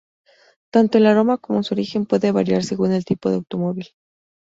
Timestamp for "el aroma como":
0.97-1.61